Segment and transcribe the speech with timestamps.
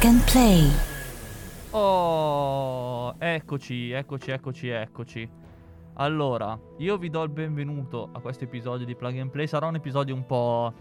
[0.00, 0.70] Plug and Play.
[1.72, 5.30] Oh, eccoci, eccoci, eccoci, eccoci.
[5.96, 9.46] Allora, io vi do il benvenuto a questo episodio di Plug and Play.
[9.46, 10.72] Sarà un episodio un po'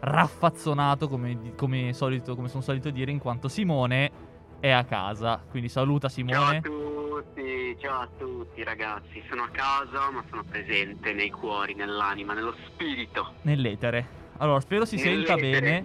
[0.00, 4.10] raffazzonato, come, come solito, come sono solito dire, in quanto Simone
[4.58, 5.40] è a casa.
[5.48, 6.60] Quindi saluta Ciao a Simone.
[6.60, 12.54] tutti, ciao a tutti ragazzi, sono a casa ma sono presente nei cuori, nell'anima, nello
[12.66, 13.34] spirito.
[13.42, 14.21] Nell'etere.
[14.38, 15.82] Allora, spero si senta bene.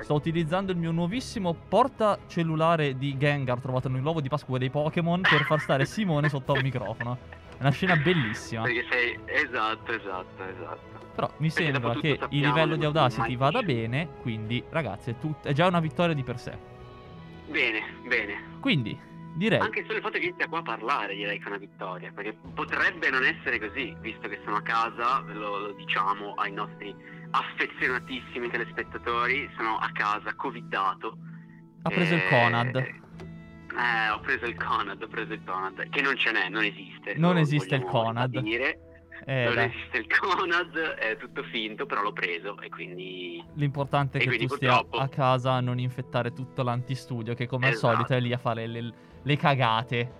[0.00, 5.42] Sto utilizzando il mio nuovissimo portacellulare di Gengar trovato nell'uovo di Pasqua dei Pokémon per
[5.42, 7.18] far stare Simone sotto al microfono.
[7.58, 8.62] È una scena bellissima.
[8.62, 9.18] Perché sei...
[9.24, 11.06] Esatto, esatto, esatto.
[11.14, 15.46] Però mi Perché sembra che il livello di Audacity vada bene, quindi ragazzi è, tut-
[15.46, 16.56] è già una vittoria di per sé.
[17.48, 18.42] Bene, bene.
[18.60, 18.96] Quindi
[19.34, 19.58] direi...
[19.58, 22.36] Anche solo il fatto che inizia qua a parlare direi che è una vittoria, perché
[22.54, 26.94] potrebbe non essere così, visto che sono a casa, lo, lo diciamo ai nostri
[27.30, 31.16] affezionatissimi telespettatori, sono a casa, covidato.
[31.82, 32.76] Ha preso il Eh, Conad.
[32.76, 37.14] Eh, ho preso il Conad, ho preso il Conad, che non ce n'è, non esiste.
[37.16, 38.36] Non lo esiste il Conad.
[38.38, 38.80] Dire.
[39.26, 43.44] Eh, non dai, esiste il Conad, è tutto finto, però l'ho preso e quindi...
[43.54, 47.46] L'importante è E che tu stia purtroppo- a casa a non infettare tutto l'antistudio che
[47.46, 47.86] come Esatto.
[47.88, 50.12] al solito è lì a fare le, le cagate.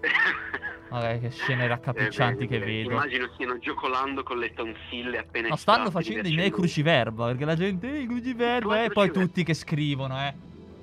[0.90, 2.90] Vabbè, che scene raccapriccianti Eh, che bene, vedo.
[2.90, 7.54] Immagino stiano giocolando con le tonsille appena No, stanno facendo i miei cruciverba perché la
[7.54, 10.34] gente, eh, i cruciverba, Come e poi tutti che scrivono, eh.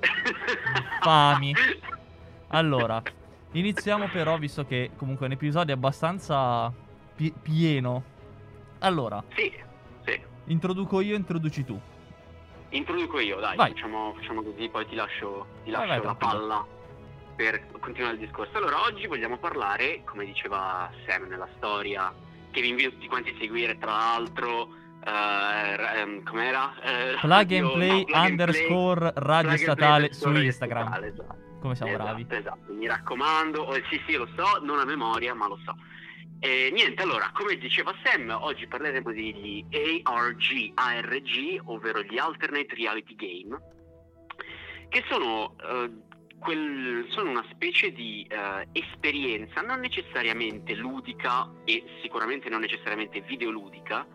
[0.98, 1.54] Infami.
[2.48, 3.02] Allora,
[3.52, 6.72] iniziamo però, visto che comunque è un episodio abbastanza
[7.14, 8.02] pi- pieno.
[8.78, 9.52] Allora, Sì,
[10.06, 10.18] sì.
[10.46, 11.78] introduco io, introduci tu.
[12.70, 13.72] Introduco io, dai, Vai.
[13.72, 16.46] facciamo, facciamo così, poi ti lascio, ti Vai, lascio vai, la tranquillo.
[16.46, 16.66] palla
[17.38, 18.56] per continuare il discorso.
[18.58, 22.12] Allora, oggi vogliamo parlare, come diceva Sam nella storia,
[22.50, 24.70] che vi invito tutti quanti a seguire, tra l'altro,
[25.04, 26.74] r- ehm, com'era?
[26.82, 30.86] Eh, Plug and play no, underscore radio statale su Instagram.
[30.86, 31.36] statale, esatto.
[31.60, 32.26] Come siamo esatto, bravi.
[32.28, 35.76] Esatto, mi raccomando, oh, sì sì lo so, non a memoria ma lo so.
[36.40, 39.64] E niente, allora, come diceva Sam, oggi parleremo degli
[40.02, 43.58] ARG, ARG, ovvero gli Alternate Reality Game,
[44.88, 45.90] che sono, eh,
[46.38, 54.06] quel- sono una specie di eh, esperienza non necessariamente ludica e sicuramente non necessariamente videoludica,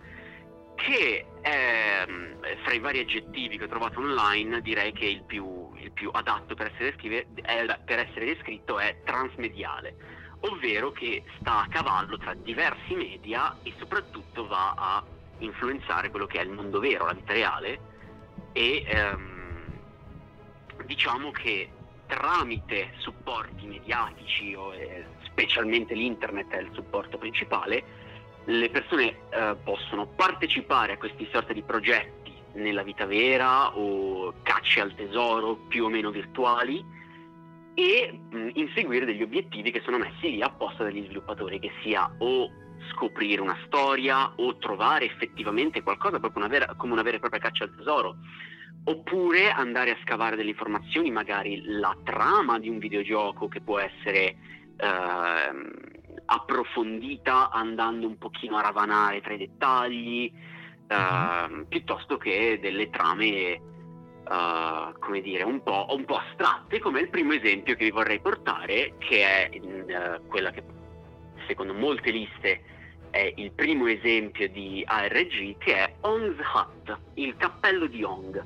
[0.76, 5.92] che ehm, fra i vari aggettivi che ho trovato online direi che il più, il
[5.92, 9.96] più adatto per essere, descrive- è- per essere descritto è transmediale,
[10.42, 15.04] ovvero che sta a cavallo tra diversi media e soprattutto va a
[15.40, 17.92] influenzare quello che è il mondo vero, la vita reale
[18.54, 19.82] e ehm,
[20.86, 21.72] diciamo che
[22.13, 28.01] tramite supporti mediatici o eh, specialmente l'internet è il supporto principale
[28.46, 34.81] le persone eh, possono partecipare a questi sorti di progetti nella vita vera o cacce
[34.81, 36.84] al tesoro più o meno virtuali
[37.74, 42.51] e mh, inseguire degli obiettivi che sono messi lì apposta dagli sviluppatori, che sia o
[42.91, 47.63] scoprire una storia o trovare effettivamente qualcosa una vera- come una vera e propria caccia
[47.63, 48.18] al tesoro,
[48.86, 54.36] oppure andare a scavare delle informazioni, magari la trama di un videogioco che può essere
[54.78, 55.72] ehm,
[56.26, 60.32] approfondita andando un pochino a ravanare tra i dettagli,
[60.88, 63.62] ehm, piuttosto che delle trame, eh,
[65.00, 68.96] come dire, un po', un po' astratte, come il primo esempio che vi vorrei portare,
[68.98, 70.64] che è eh, quella che
[71.48, 72.64] secondo molte liste
[73.12, 78.44] è il primo esempio di ARG, che è Ong's Hut, il cappello di Ong.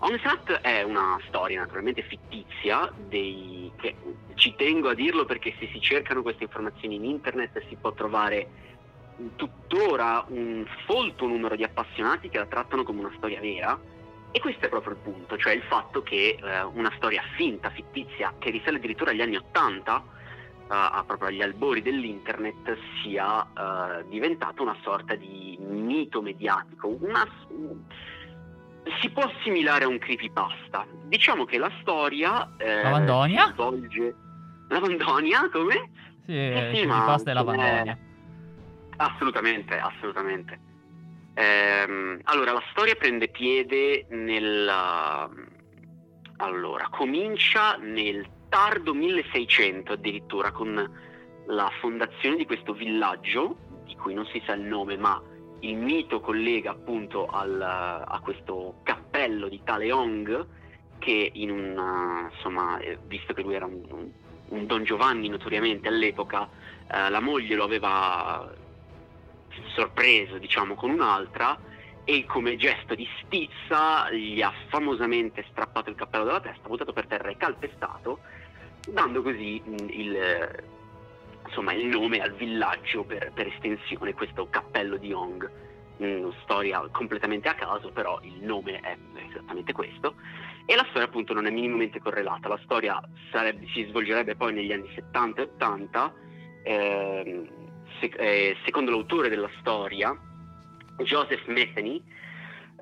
[0.00, 3.96] Ong's Hut è una storia naturalmente fittizia dei, che
[4.34, 8.66] ci tengo a dirlo perché se si cercano queste informazioni in internet si può trovare
[9.34, 13.78] tuttora un folto numero di appassionati che la trattano come una storia vera.
[14.30, 18.34] E questo è proprio il punto, cioè il fatto che eh, una storia finta, fittizia,
[18.38, 20.04] che risale addirittura agli anni Ottanta,
[20.70, 27.26] eh, proprio agli albori dell'internet, sia eh, diventata una sorta di mito mediatico, una,
[29.00, 30.86] si può assimilare a un creepypasta.
[31.04, 33.46] Diciamo che la storia eh, Lavandonia?
[33.46, 34.14] si svolge...
[34.68, 35.90] Lavandonia, come?
[36.26, 37.98] Sì, Sì, sì, eh, ma pasta e insomma, lavandonia.
[38.96, 40.60] Assolutamente, assolutamente.
[41.34, 44.68] Ehm, allora, la storia prende piede nel...
[46.40, 50.90] Allora, comincia nel tardo 1600 addirittura con
[51.46, 55.20] la fondazione di questo villaggio, di cui non si sa il nome, ma
[55.60, 60.46] il mito collega appunto al- a questo cappello di tale Ong
[60.98, 64.10] che in un, insomma, eh, visto che lui era un,
[64.48, 66.48] un- Don Giovanni notoriamente all'epoca,
[66.90, 68.50] eh, la moglie lo aveva
[69.74, 71.58] sorpreso, diciamo, con un'altra
[72.04, 77.06] e come gesto di stizza gli ha famosamente strappato il cappello dalla testa, buttato per
[77.06, 78.20] terra e calpestato,
[78.86, 79.60] dando così
[79.90, 80.16] il,
[81.48, 85.50] insomma, il nome al villaggio per, per estensione, questo cappello di Ong.
[85.96, 88.96] Una storia completamente a caso, però il nome è
[89.28, 90.14] esattamente questo.
[90.64, 93.00] E la storia appunto non è minimamente correlata, la storia
[93.32, 96.14] sarebbe, si svolgerebbe poi negli anni 70 e 80,
[96.62, 97.48] eh,
[97.98, 100.16] se, eh, secondo l'autore della storia,
[100.98, 102.02] Joseph Metheny,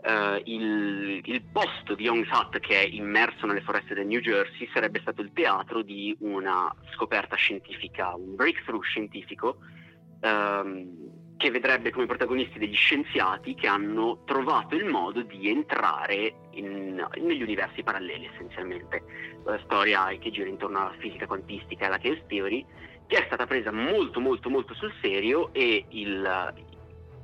[0.06, 4.70] Uh, il, il, posto di Young's Hut, che è immerso nelle foreste del New Jersey,
[4.73, 9.56] sarebbe stato il teatro di una scoperta scientifica, un breakthrough scientifico,
[10.20, 17.05] um, che vedrebbe come protagonisti degli scienziati che hanno trovato il modo di entrare in,
[17.17, 19.02] negli universi paralleli, essenzialmente.
[19.44, 22.64] La storia che gira intorno alla fisica quantistica e alla chaos theory,
[23.09, 26.55] che è stata presa molto molto molto sul serio e il,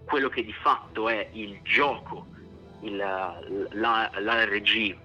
[0.05, 2.32] quello che di fatto è il gioco
[2.83, 4.97] il, la, l'RG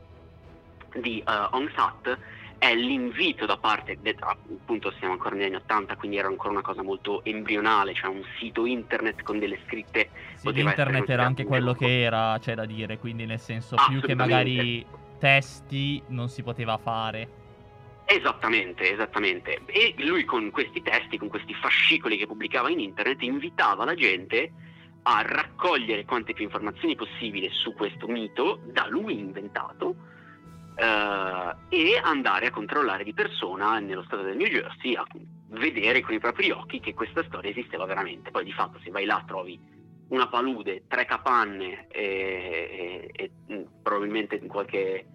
[0.95, 2.17] di uh, OnSat
[2.57, 6.81] è l'invito da parte, appunto siamo ancora negli anni 80, quindi era ancora una cosa
[6.81, 10.09] molto embrionale, cioè un sito internet con delle scritte.
[10.35, 14.15] Sì, internet era anche quello che era, c'è da dire, quindi nel senso più che
[14.15, 14.85] magari
[15.19, 17.45] testi non si poteva fare.
[18.05, 19.59] Esattamente, esattamente.
[19.65, 24.51] E lui con questi testi, con questi fascicoli che pubblicava in internet, invitava la gente
[25.09, 29.95] a raccogliere quante più informazioni possibile su questo mito da lui inventato
[30.75, 35.07] eh, e andare a controllare di persona nello stato del New Jersey a
[35.51, 38.31] vedere con i propri occhi che questa storia esisteva veramente.
[38.31, 39.57] Poi di fatto se vai là trovi
[40.09, 45.05] una palude, tre capanne e, e, e mm, probabilmente qualche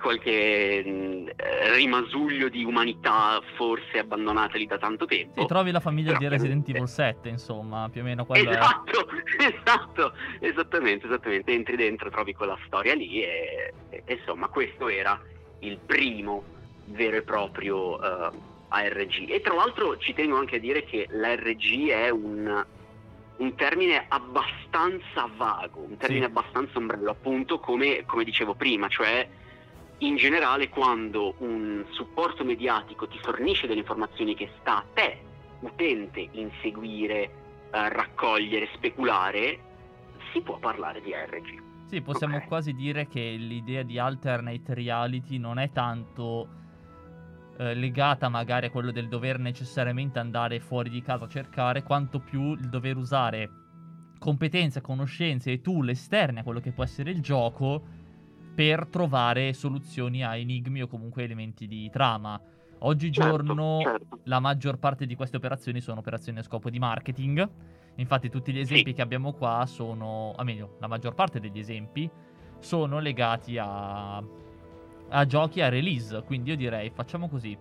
[0.00, 5.40] qualche mh, eh, rimasuglio di umanità forse abbandonata lì da tanto tempo.
[5.40, 9.08] E trovi la famiglia Però, di Resident Evil 7, insomma, più o meno quello Esatto,
[9.40, 11.52] esatto, esattamente, esattamente.
[11.52, 15.18] Entri dentro, trovi quella storia lì e, e insomma questo era
[15.60, 16.44] il primo
[16.86, 18.30] vero e proprio uh,
[18.68, 19.30] ARG.
[19.30, 22.64] E tra l'altro ci tengo anche a dire che l'ARG è un,
[23.36, 26.30] un termine abbastanza vago, un termine sì.
[26.30, 29.26] abbastanza ombrello, appunto come, come dicevo prima, cioè
[29.98, 35.18] in generale quando un supporto mediatico ti fornisce delle informazioni che sta a te,
[35.60, 37.22] utente, inseguire,
[37.70, 39.58] eh, raccogliere, speculare,
[40.32, 41.62] si può parlare di ARG.
[41.86, 42.48] Sì, possiamo okay.
[42.48, 46.48] quasi dire che l'idea di alternate reality non è tanto
[47.56, 52.18] eh, legata magari a quello del dover necessariamente andare fuori di casa a cercare, quanto
[52.18, 53.50] più il dover usare
[54.18, 58.02] competenze, conoscenze e tool esterni a quello che può essere il gioco
[58.54, 62.40] per trovare soluzioni a enigmi o comunque elementi di trama.
[62.78, 64.18] Oggigiorno certo, certo.
[64.24, 67.48] la maggior parte di queste operazioni sono operazioni a scopo di marketing.
[67.96, 68.94] Infatti tutti gli esempi sì.
[68.94, 72.08] che abbiamo qua sono, a meglio, la maggior parte degli esempi
[72.58, 76.22] sono legati a, a giochi a release.
[76.22, 77.56] Quindi io direi facciamo così.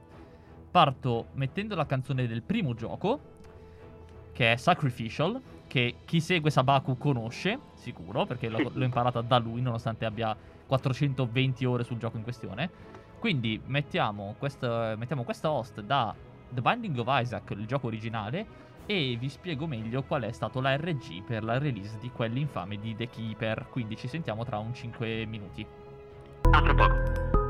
[0.70, 3.20] Parto mettendo la canzone del primo gioco,
[4.34, 9.62] che è Sacrificial, che chi segue Sabaku conosce, sicuro, perché l'ho, l'ho imparata da lui,
[9.62, 10.36] nonostante abbia
[10.74, 12.70] 420 ore sul gioco in questione.
[13.20, 16.14] Quindi mettiamo, quest- mettiamo questa host da
[16.50, 21.24] The Binding of Isaac, il gioco originale, e vi spiego meglio qual è stato l'ARG
[21.24, 23.68] per la release di quell'infame di The Keeper.
[23.70, 25.66] Quindi ci sentiamo tra un 5 minuti.
[26.52, 27.43] A tra poco.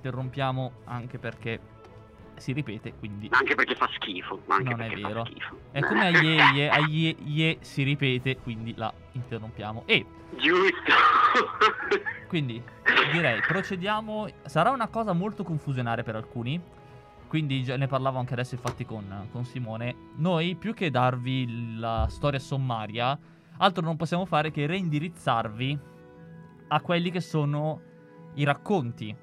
[0.00, 1.60] Interrompiamo anche perché
[2.36, 3.28] si ripete, quindi...
[3.32, 4.40] Anche perché fa schifo.
[4.46, 5.26] non è vero.
[5.70, 9.82] È come a Ye, a Ye, Ye si ripete, quindi la interrompiamo.
[9.84, 10.06] E...
[10.36, 10.92] Giusto.
[12.28, 12.62] quindi
[13.12, 14.28] direi, procediamo.
[14.46, 16.60] Sarà una cosa molto confusionaria per alcuni.
[17.28, 19.94] Quindi ne parlavo anche adesso infatti con, con Simone.
[20.16, 23.16] Noi, più che darvi la storia sommaria,
[23.58, 25.78] altro non possiamo fare che reindirizzarvi
[26.68, 27.82] a quelli che sono
[28.34, 29.14] i racconti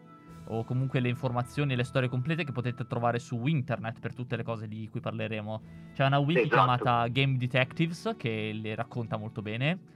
[0.49, 4.35] o comunque le informazioni e le storie complete che potete trovare su internet per tutte
[4.35, 5.61] le cose di cui parleremo.
[5.93, 6.55] C'è una wiki esatto.
[6.55, 9.95] chiamata Game Detectives che le racconta molto bene.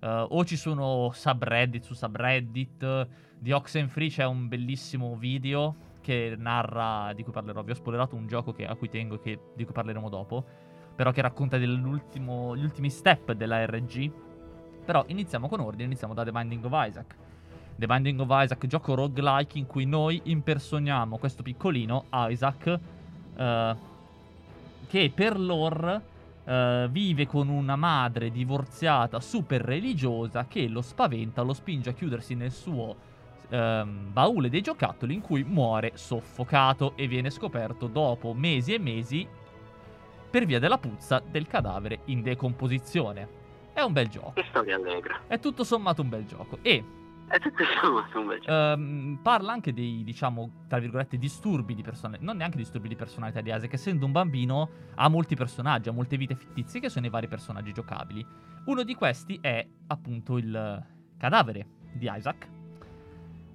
[0.00, 3.08] Uh, o ci sono subreddit su subreddit.
[3.38, 8.26] Di Oxenfree c'è un bellissimo video che narra, di cui parlerò, vi ho spoilerato un
[8.26, 10.44] gioco che, a cui tengo che, di cui parleremo dopo,
[10.94, 14.12] però che racconta gli ultimi step della RG.
[14.84, 17.16] Però iniziamo con ordine, iniziamo da The Binding of Isaac.
[17.82, 22.78] The Binding of Isaac, gioco roguelike in cui noi impersoniamo questo piccolino, Isaac,
[23.36, 23.76] uh,
[24.88, 26.10] che per lore
[26.44, 32.34] Uh, vive con una madre divorziata super religiosa che lo spaventa, lo spinge a chiudersi
[32.34, 32.96] nel suo
[33.50, 39.24] um, baule dei giocattoli in cui muore soffocato e viene scoperto dopo mesi e mesi
[40.28, 43.28] per via della puzza del cadavere in decomposizione.
[43.72, 44.32] È un bel gioco.
[44.32, 45.20] Che storia allegra.
[45.28, 46.58] È tutto sommato un bel gioco.
[46.62, 46.82] E
[47.36, 48.52] è tutto sommato un bel gioco.
[48.52, 52.22] Um, parla anche dei, diciamo, tra virgolette, disturbi di personalità.
[52.24, 53.72] Non neanche disturbi di personalità di Isaac.
[53.72, 57.72] Essendo un bambino, ha molti personaggi, ha molte vite fittizie che sono i vari personaggi
[57.72, 58.24] giocabili.
[58.66, 60.86] Uno di questi è appunto il
[61.16, 62.48] cadavere di Isaac.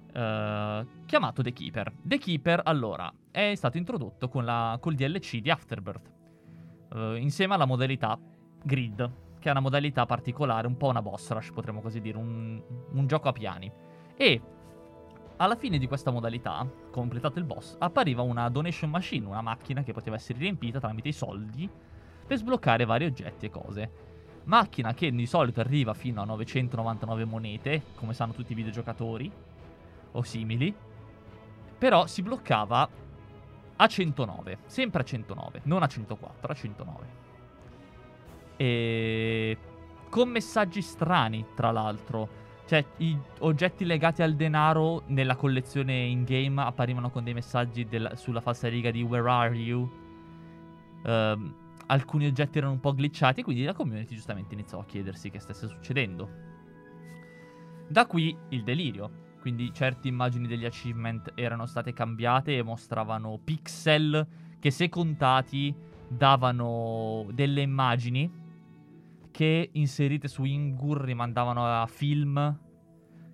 [0.08, 1.92] Uh, chiamato The Keeper.
[2.02, 6.12] The Keeper, allora, è stato introdotto con la, col DLC di Afterbirth.
[6.90, 8.18] Uh, insieme alla modalità
[8.64, 12.60] Grid che è una modalità particolare, un po' una boss rush, potremmo così dire, un,
[12.92, 13.70] un gioco a piani.
[14.16, 14.40] E
[15.36, 19.92] alla fine di questa modalità, completato il boss, appariva una donation machine, una macchina che
[19.92, 21.68] poteva essere riempita tramite i soldi
[22.26, 23.90] per sbloccare vari oggetti e cose.
[24.44, 29.30] Macchina che di solito arriva fino a 999 monete, come sanno tutti i videogiocatori,
[30.12, 30.74] o simili,
[31.78, 32.88] però si bloccava
[33.76, 37.17] a 109, sempre a 109, non a 104, a 109.
[38.58, 39.56] E
[40.10, 42.46] con messaggi strani, tra l'altro.
[42.66, 48.42] Cioè, i oggetti legati al denaro nella collezione in-game apparivano con dei messaggi del, sulla
[48.42, 49.90] falsa riga di Where are you?
[51.02, 51.54] Uh,
[51.86, 55.66] alcuni oggetti erano un po' glitchati, quindi la community giustamente iniziò a chiedersi che stesse
[55.66, 56.28] succedendo.
[57.88, 59.26] Da qui il delirio.
[59.40, 64.26] Quindi certe immagini degli achievement erano state cambiate e mostravano pixel
[64.58, 65.74] che se contati
[66.08, 68.37] davano delle immagini
[69.38, 72.58] che inserite su Ingur rimandavano a film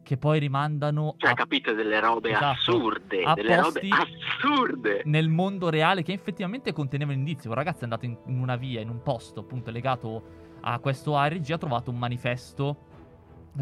[0.03, 1.35] che poi rimandano cioè a...
[1.35, 5.01] capite delle robe esatto, assurde delle robe assurde.
[5.07, 8.83] nel mondo reale che effettivamente contenevano indizi un ragazzo è andato in, in, una via
[8.83, 12.77] in un posto appunto legato a questo ARG ha trovato un manifesto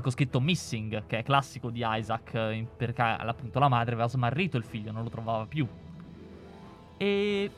[0.00, 2.32] con scritto missing che è classico di Isaac
[2.76, 5.64] perché appunto la madre aveva smarrito il figlio non lo trovava più.
[6.96, 7.50] E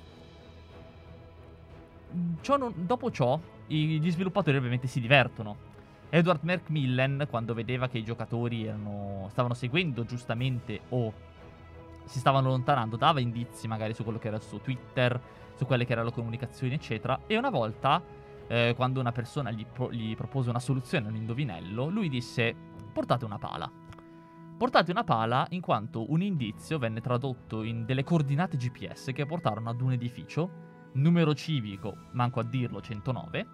[2.42, 2.72] ciò non...
[2.74, 5.72] dopo ciò gli sviluppatori ovviamente si divertono.
[6.10, 11.12] Edward Macmillan, quando vedeva che i giocatori erano, stavano seguendo giustamente o
[12.04, 15.20] si stavano allontanando, dava indizi magari su quello che era il suo Twitter,
[15.54, 17.20] su quelle che erano le comunicazioni, eccetera.
[17.26, 18.02] E una volta,
[18.46, 22.54] eh, quando una persona gli, pro- gli propose una soluzione, un indovinello, lui disse:
[22.92, 23.70] Portate una pala.
[24.56, 29.68] Portate una pala in quanto un indizio venne tradotto in delle coordinate GPS che portarono
[29.68, 33.46] ad un edificio numero civico, manco a dirlo, 109,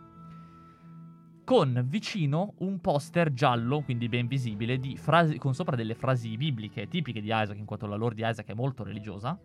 [1.45, 7.21] con vicino un poster giallo, quindi ben visibile, frasi, con sopra delle frasi bibliche tipiche
[7.21, 9.39] di Isaac, in quanto la lore di Isaac è molto religiosa,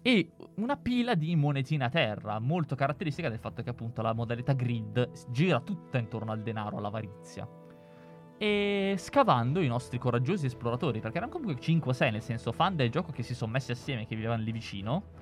[0.00, 4.54] e una pila di monetine a terra, molto caratteristica del fatto che appunto la modalità
[4.54, 7.46] grid gira tutta intorno al denaro, all'avarizia.
[8.38, 13.10] E scavando i nostri coraggiosi esploratori, perché erano comunque 5-6, nel senso fan del gioco
[13.10, 15.17] che si sono messi assieme, che vivevano lì vicino,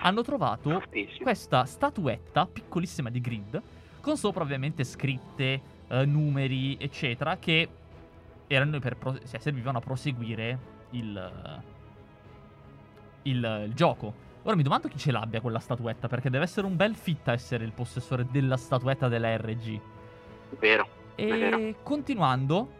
[0.00, 0.82] hanno trovato
[1.20, 3.62] questa statuetta piccolissima di grid,
[4.00, 7.68] con sopra ovviamente scritte, eh, numeri, eccetera, che
[8.46, 10.58] erano per pro- cioè, servivano a proseguire
[10.90, 11.62] il,
[13.22, 14.28] il, il gioco.
[14.42, 17.32] Ora mi domando chi ce l'abbia quella statuetta, perché deve essere un bel fit a
[17.32, 19.80] essere il possessore della statuetta della RG.
[20.58, 20.88] Vero.
[21.14, 21.74] E vero.
[21.82, 22.78] continuando,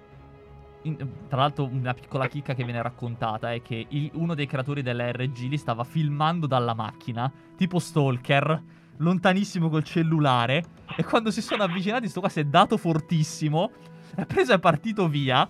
[0.82, 0.96] in,
[1.28, 5.48] tra l'altro, una piccola chicca che viene raccontata è che il, uno dei creatori dell'RG
[5.48, 8.62] li stava filmando dalla macchina, tipo Stalker,
[8.96, 10.64] lontanissimo col cellulare.
[10.96, 13.70] E quando si sono avvicinati, sto qua si è dato fortissimo.
[14.14, 15.48] È preso e è partito via.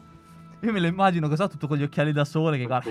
[0.62, 2.90] Io me lo immagino cos'ha tutto con gli occhiali da sole che guarda.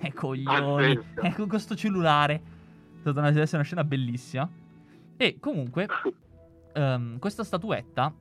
[0.00, 0.96] Eh, coglioni.
[1.22, 2.34] Eh, con questo cellulare.
[2.34, 4.48] È stata una, una scena bellissima.
[5.16, 5.88] E comunque,
[6.74, 8.14] um, questa statuetta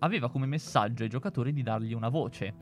[0.00, 2.54] aveva come messaggio ai giocatori di dargli una voce.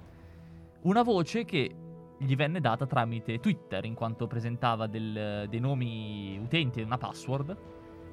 [0.83, 1.75] Una voce che
[2.18, 7.57] gli venne data tramite Twitter, in quanto presentava del, dei nomi utenti e una password.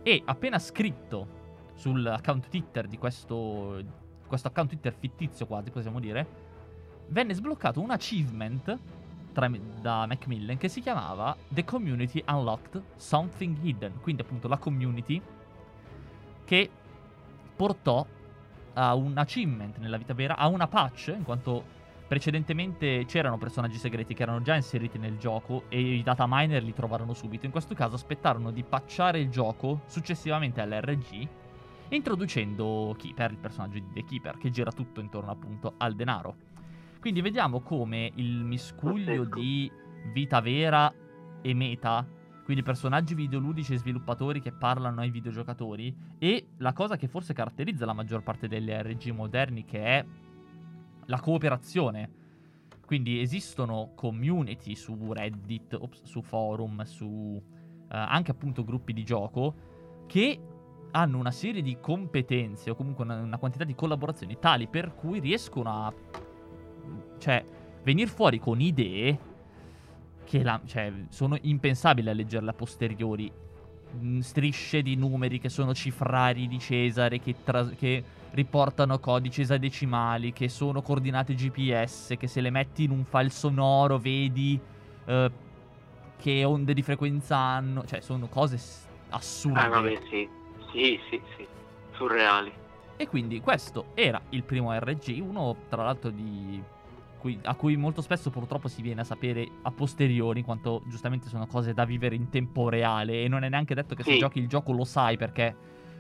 [0.04, 3.84] E appena scritto sull'account Twitter di questo,
[4.28, 6.28] questo account Twitter fittizio, quasi possiamo dire,
[7.08, 8.80] venne sbloccato un achievement
[9.34, 9.52] tra,
[9.82, 14.00] da Macmillan che si chiamava The Community Unlocked Something Hidden.
[14.02, 15.22] Quindi, appunto, la community
[16.46, 16.70] che
[17.56, 18.06] portò
[18.76, 24.14] a un achievement nella vita vera, a una patch, in quanto precedentemente c'erano personaggi segreti
[24.14, 27.46] che erano già inseriti nel gioco e i data miner li trovarono subito.
[27.46, 31.28] In questo caso aspettarono di patchare il gioco successivamente all'RG,
[31.90, 36.36] introducendo Keeper, il personaggio di The Keeper, che gira tutto intorno appunto al denaro.
[37.00, 39.72] Quindi vediamo come il miscuglio di
[40.12, 40.94] vita vera
[41.42, 42.06] e meta
[42.46, 47.88] quindi personaggi videoludici e sviluppatori che parlano ai videogiocatori e la cosa che forse caratterizza
[47.88, 50.06] la maggior parte degli RPG moderni che è
[51.08, 52.24] la cooperazione.
[52.86, 57.42] Quindi esistono community su Reddit, su forum, su uh,
[57.88, 59.56] anche appunto gruppi di gioco
[60.06, 60.40] che
[60.92, 65.20] hanno una serie di competenze o comunque una, una quantità di collaborazioni tali per cui
[65.20, 65.92] riescono a
[67.18, 67.44] cioè
[67.82, 69.25] venire fuori con idee
[70.26, 73.32] che la, cioè, sono impensabili a leggerle a posteriori.
[73.98, 80.34] Mm, strisce di numeri che sono cifrari di Cesare, che, tra- che riportano codici esadecimali,
[80.34, 84.60] che sono coordinate GPS, che se le metti in un file sonoro vedi
[85.06, 85.32] uh,
[86.18, 87.86] che onde di frequenza hanno.
[87.86, 88.60] Cioè, sono cose
[89.10, 89.60] assurde.
[89.60, 90.28] Ah, vabbè, sì.
[90.74, 91.48] Sì, sì, sì.
[91.94, 92.52] Surreali.
[92.98, 96.62] E quindi questo era il primo RG, uno tra l'altro di
[97.26, 101.28] cui, a cui molto spesso purtroppo si viene a sapere a posteriori, in quanto giustamente
[101.28, 104.38] sono cose da vivere in tempo reale e non è neanche detto che se giochi
[104.38, 105.56] il gioco lo sai perché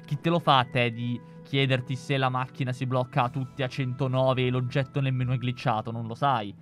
[0.05, 3.63] chi te lo fa a te di chiederti se la macchina si blocca a tutti
[3.63, 6.53] a 109 e l'oggetto nemmeno è glitchato, non lo sai.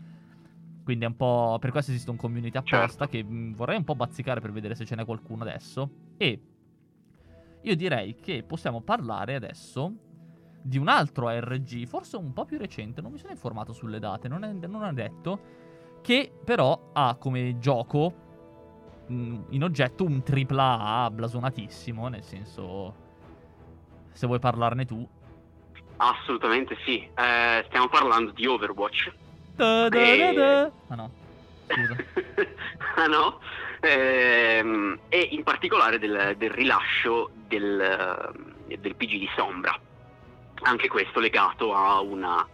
[0.81, 1.57] Quindi è un po'.
[1.59, 3.07] Per questo esiste un community apposta certo.
[3.07, 5.89] che mh, vorrei un po' bazzicare per vedere se ce n'è qualcuno adesso.
[6.15, 6.41] E
[7.61, 9.93] io direi che possiamo parlare adesso
[10.65, 14.29] di un altro ARG, forse un po' più recente, non mi sono informato sulle date,
[14.29, 15.39] non è, non è detto,
[16.01, 18.13] che però ha come gioco
[19.11, 22.95] mm, in oggetto un AAA blasonatissimo, nel senso,
[24.13, 25.05] se vuoi parlarne tu.
[25.97, 29.13] Assolutamente sì, eh, stiamo parlando di Overwatch.
[29.55, 30.33] Da, da, e...
[30.33, 31.11] da, ah no,
[31.67, 31.95] scusa.
[32.95, 33.39] ah no?
[33.81, 38.33] Eh, e in particolare del, del rilascio del,
[38.65, 39.77] del PG di Sombra
[40.63, 42.45] anche questo legato a una,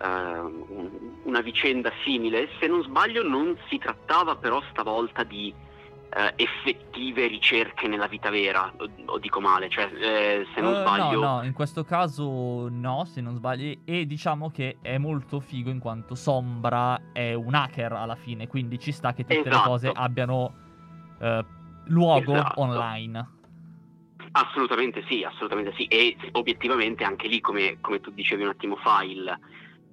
[0.00, 2.48] uh, una vicenda simile.
[2.58, 8.72] Se non sbaglio non si trattava però stavolta di uh, effettive ricerche nella vita vera,
[8.76, 11.20] o, o dico male, cioè eh, se non uh, sbaglio...
[11.20, 15.70] No, no, in questo caso no, se non sbaglio, e diciamo che è molto figo
[15.70, 19.56] in quanto Sombra è un hacker alla fine, quindi ci sta che tutte esatto.
[19.56, 20.54] le cose abbiano
[21.86, 22.60] luogo esatto.
[22.60, 23.36] online.
[24.32, 25.86] Assolutamente sì, assolutamente sì.
[25.86, 29.38] E obiettivamente anche lì, come, come tu dicevi un attimo fa, il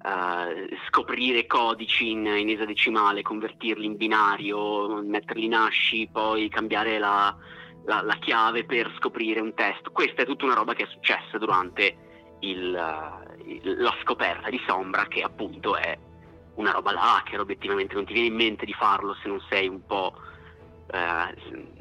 [0.02, 7.34] uh, scoprire codici in, in, esadecimale, convertirli in binario, metterli in asci, poi cambiare la,
[7.84, 9.90] la, la, chiave per scoprire un testo.
[9.90, 11.96] Questa è tutta una roba che è successa durante
[12.40, 15.98] il, uh, la scoperta di Sombra, che appunto è
[16.56, 19.68] una roba da hacker, obiettivamente non ti viene in mente di farlo se non sei
[19.68, 20.14] un po'...
[20.86, 21.74] Uh,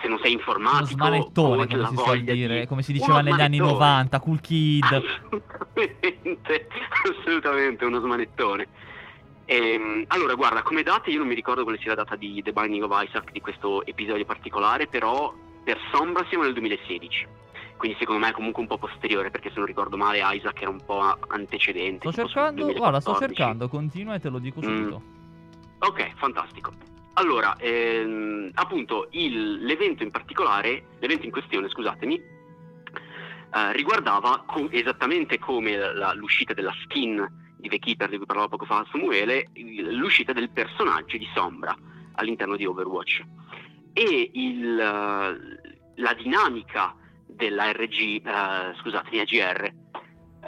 [0.00, 0.94] se non sei informatico.
[0.94, 2.66] Uno smanettone, come si suol dire, di...
[2.66, 4.84] come si diceva negli anni 90, cool kid.
[4.84, 6.68] Assolutamente,
[7.02, 8.68] assolutamente uno smanettone.
[9.46, 12.52] Ehm, allora, guarda, come date io non mi ricordo quale sia la data di The
[12.52, 15.32] Binding of Isaac di questo episodio particolare, però
[15.62, 17.26] per Sombra siamo nel 2016.
[17.76, 20.70] Quindi secondo me è comunque un po' posteriore, perché se non ricordo male Isaac era
[20.70, 22.10] un po' antecedente.
[22.10, 25.02] Sto cercando, guarda, sto cercando, continua e te lo dico subito.
[25.04, 25.14] Mm.
[25.80, 26.72] Ok, fantastico.
[27.18, 35.38] Allora, ehm, appunto, il, l'evento in particolare, l'evento in questione, scusatemi, eh, riguardava co- esattamente
[35.38, 37.26] come la, l'uscita della skin
[37.56, 41.74] di The Keeper di cui parlava poco fa Samuele, l'uscita del personaggio di Sombra
[42.16, 43.22] all'interno di Overwatch.
[43.94, 46.94] E il, la dinamica
[47.26, 49.72] della RG, eh, scusatemi, AGR,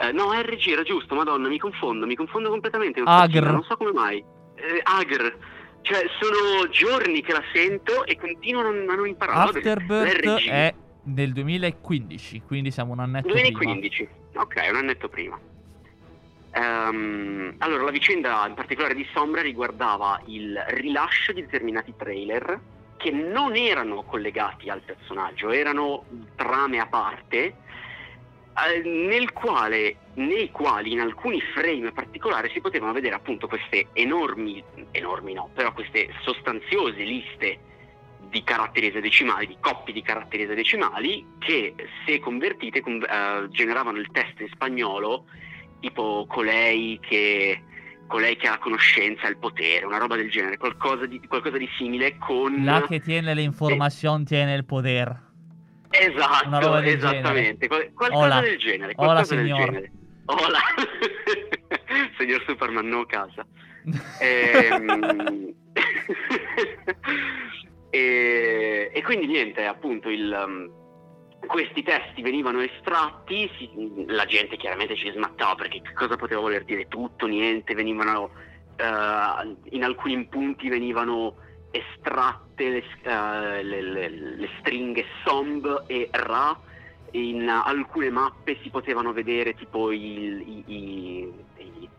[0.01, 3.01] eh, no, RG era giusto, madonna, mi confondo, mi confondo completamente.
[3.01, 3.27] Non.
[3.47, 4.23] So non so come mai.
[4.53, 9.57] Eh, Agr cioè, sono giorni che la sento e continuano a non imparare.
[9.57, 14.07] Afterbirth è del 2015, quindi siamo un annetto 2015.
[14.07, 14.41] prima.
[14.43, 15.39] ok, un annetto prima.
[16.51, 22.59] Um, allora, la vicenda in particolare di Sombra riguardava il rilascio di determinati trailer
[22.97, 26.03] che non erano collegati al personaggio, erano
[26.35, 27.55] trame a parte
[28.83, 35.33] nel quale, nei quali in alcuni frame particolari si potevano vedere appunto queste enormi, enormi
[35.33, 37.59] no, però queste sostanziose liste
[38.29, 41.73] di caratteri esadecimali, di coppie di caratteri esadecimali che
[42.05, 45.25] se convertite con, uh, generavano il testo in spagnolo
[45.79, 47.63] tipo colei che,
[48.07, 51.69] colei che ha la conoscenza il potere, una roba del genere, qualcosa di, qualcosa di
[51.77, 52.63] simile con...
[52.63, 55.27] La che tiene le informazioni eh, tiene il potere.
[55.89, 57.67] Esatto, esattamente.
[57.67, 58.41] Qual- qualcosa Hola.
[58.41, 58.95] del genere.
[58.95, 59.91] Qualcosa Hola, del genere.
[60.25, 60.59] Hola.
[62.17, 63.45] signor Superman, no casa.
[64.19, 65.53] ehm...
[67.89, 68.91] e...
[68.93, 70.71] e, quindi niente, appunto, il, um,
[71.47, 74.05] questi testi venivano estratti, si...
[74.07, 78.29] la gente chiaramente ci smattava perché cosa poteva voler dire tutto, niente, venivano
[78.79, 81.35] uh, in alcuni punti venivano
[81.71, 86.57] estratte le, uh, le, le, le, stringhe SOMB e RA.
[87.11, 91.89] In alcune mappe si potevano vedere tipo i, i, i, i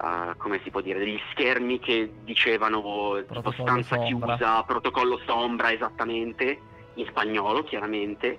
[0.00, 4.36] uh, come si può dire, degli schermi che dicevano tipo stanza sombra.
[4.36, 6.58] chiusa, protocollo sombra esattamente,
[6.94, 8.38] in spagnolo chiaramente.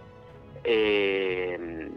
[0.61, 1.91] E, ehm,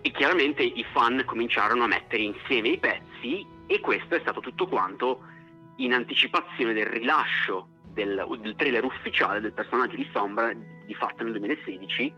[0.00, 4.66] e chiaramente i fan cominciarono a mettere insieme i pezzi e questo è stato tutto
[4.66, 5.20] quanto
[5.76, 11.32] in anticipazione del rilascio del, del trailer ufficiale del personaggio di Sombra di fatto nel
[11.32, 12.14] 2016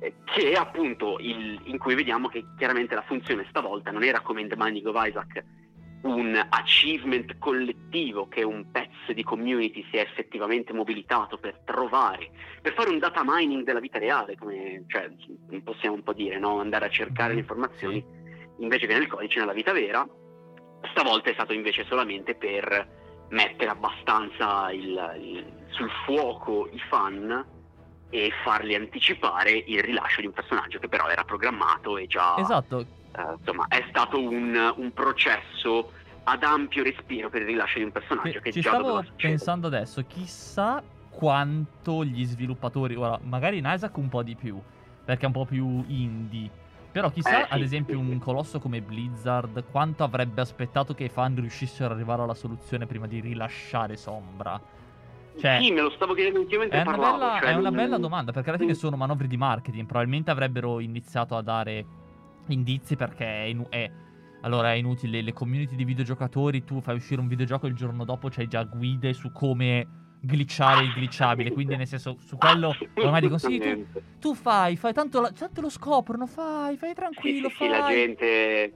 [0.00, 4.20] eh, che è appunto il, in cui vediamo che chiaramente la funzione stavolta non era
[4.20, 5.44] come in The Binding of Isaac
[6.00, 12.30] un achievement collettivo che un pezzo di community si è effettivamente mobilitato per trovare,
[12.62, 15.10] per fare un data mining della vita reale, come cioè,
[15.64, 16.60] possiamo un po' dire, no?
[16.60, 18.04] andare a cercare le informazioni
[18.58, 20.06] invece che nel codice, nella vita vera.
[20.90, 22.96] Stavolta è stato invece solamente per
[23.30, 27.44] mettere abbastanza il, il, sul fuoco i fan
[28.10, 32.80] e farli anticipare il rilascio di un personaggio che però era programmato e già esatto.
[32.80, 35.92] eh, insomma, è stato un, un, processo
[36.24, 39.66] ad ampio respiro per il rilascio di un personaggio che, che ci già stavo pensando
[39.66, 44.58] adesso, chissà quanto gli sviluppatori, ora magari in Isaac un po' di più,
[45.04, 46.50] perché è un po' più indie,
[46.90, 51.04] però chissà, eh, sì, ad esempio, sì, un colosso come Blizzard, quanto avrebbe aspettato che
[51.04, 54.60] i fan riuscissero ad arrivare alla soluzione prima di rilasciare Sombra.
[55.38, 57.98] Cioè, sì, me lo stavo chiedendo anche mentre è una, bella, cioè, è una bella
[57.98, 59.86] domanda, perché alla fine sono manovre di marketing.
[59.86, 61.86] Probabilmente avrebbero iniziato a dare
[62.48, 63.88] indizi perché è, inu- è,
[64.40, 65.22] allora è inutile.
[65.22, 68.64] Le community di videogiocatori, tu fai uscire un videogioco e il giorno dopo c'hai già
[68.64, 69.86] guide su come
[70.20, 71.52] glitchare il glitchabile.
[71.52, 73.86] Quindi, nel senso, su quello ormai dico: Sì, tu,
[74.18, 77.48] tu fai, fai, tanto, la, tanto, lo scoprono, fai, fai tranquillo.
[77.48, 77.68] Sì, sì, fai.
[77.68, 78.72] sì, la gente.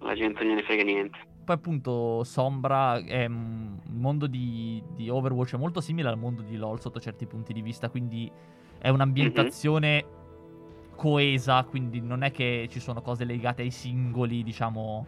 [0.00, 1.18] La gente non ne frega niente.
[1.44, 6.56] Poi, appunto, Sombra è un mondo di, di Overwatch, è molto simile al mondo di
[6.56, 7.88] LoL sotto certi punti di vista.
[7.88, 8.30] Quindi
[8.78, 10.04] è un'ambientazione.
[10.04, 10.16] Mm-hmm
[10.98, 15.06] coesa, quindi non è che ci sono cose legate ai singoli, diciamo,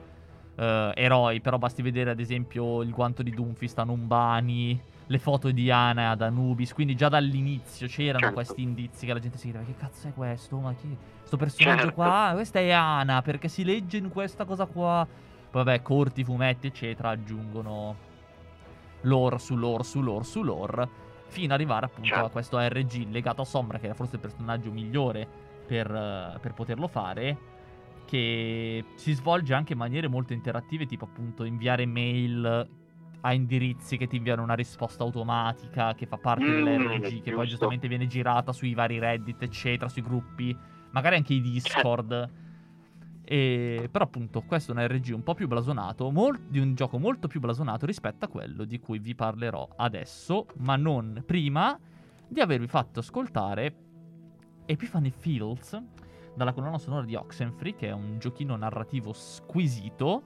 [0.55, 0.63] uh,
[0.95, 5.73] eroi, però basti vedere ad esempio il guanto di Doomfist a Numbani, le foto di
[5.73, 8.35] Ana ad Anubis, quindi già dall'inizio c'erano certo.
[8.35, 10.57] questi indizi che la gente si chiedeva che cazzo è questo?
[10.59, 10.97] Ma chi?
[11.25, 11.95] Sto personaggio certo.
[11.95, 12.31] qua?
[12.35, 15.05] Questa è Ana, perché si legge in questa cosa qua?
[15.05, 18.09] Poi vabbè, corti, fumetti, eccetera, aggiungono
[19.03, 20.89] lore su lore su lore su lore,
[21.27, 22.25] fino ad arrivare appunto certo.
[22.27, 25.27] a questo RG legato a Sombra, che era forse il personaggio migliore
[25.67, 27.49] per, per poterlo fare
[28.07, 32.69] che si svolge anche in maniere molto interattive, tipo appunto inviare mail
[33.23, 37.35] a indirizzi che ti inviano una risposta automatica che fa parte mm, dell'RG, che giusto.
[37.35, 40.57] poi giustamente viene girata sui vari Reddit, eccetera, sui gruppi,
[40.91, 42.31] magari anche i Discord.
[43.23, 46.99] E, però appunto questo è un RG un po' più blasonato, mol- di un gioco
[46.99, 51.79] molto più blasonato rispetto a quello di cui vi parlerò adesso, ma non prima
[52.27, 53.75] di avervi fatto ascoltare
[54.67, 55.81] Epiphany Fields
[56.35, 60.23] dalla colonna sonora di Oxenfree, che è un giochino narrativo squisito,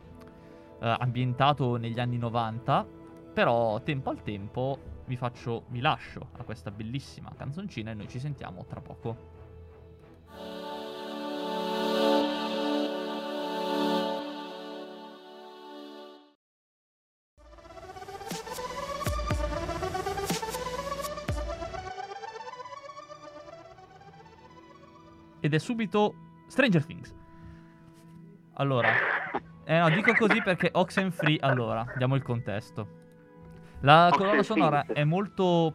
[0.81, 2.87] eh, ambientato negli anni 90,
[3.33, 8.19] però tempo al tempo vi faccio, vi lascio a questa bellissima canzoncina e noi ci
[8.19, 9.35] sentiamo tra poco.
[25.45, 26.15] ed è subito
[26.49, 27.15] Stranger Things.
[28.55, 28.89] Allora,
[29.65, 33.03] eh no, dico così perché Oxenfree, allora, diamo il contesto.
[33.81, 35.75] La colonna sonora è molto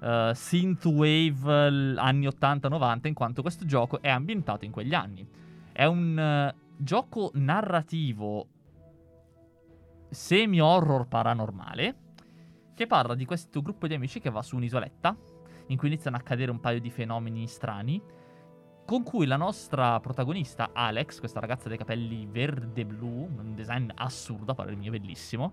[0.00, 5.26] uh, synthwave anni 80-90 in quanto questo gioco è ambientato in quegli anni.
[5.72, 8.46] È un uh, gioco narrativo
[10.10, 11.96] semi-horror paranormale
[12.74, 15.16] che parla di questo gruppo di amici che va su un'isoletta
[15.66, 18.00] in cui iniziano a accadere un paio di fenomeni strani
[18.88, 24.54] con cui la nostra protagonista, Alex, questa ragazza dai capelli verde-blu, un design assurdo, a
[24.54, 25.52] parere mio, bellissimo,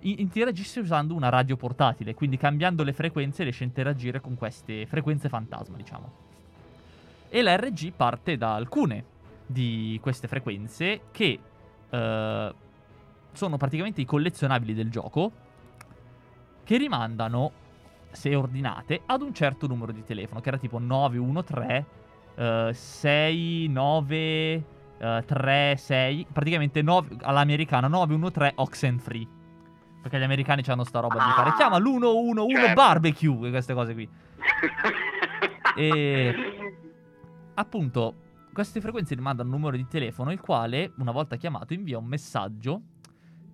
[0.00, 5.30] interagisce usando una radio portatile, quindi cambiando le frequenze riesce a interagire con queste frequenze
[5.30, 6.12] fantasma, diciamo.
[7.30, 9.04] E la RG parte da alcune
[9.46, 11.38] di queste frequenze che
[11.88, 12.54] uh,
[13.32, 15.32] sono praticamente i collezionabili del gioco,
[16.62, 17.52] che rimandano,
[18.10, 22.04] se ordinate, ad un certo numero di telefono, che era tipo 913
[22.36, 24.64] 6, 9,
[24.98, 29.26] uh, 3, 6, praticamente 9, all'americana 913 Oxenfree.
[30.02, 31.52] Perché gli americani hanno sta roba ah, di fare.
[31.56, 32.74] Chiama l'111 certo.
[32.74, 34.08] barbecue e queste cose qui.
[35.76, 36.34] e
[37.54, 38.14] appunto,
[38.52, 42.82] queste frequenze rimandano un numero di telefono, il quale, una volta chiamato, invia un messaggio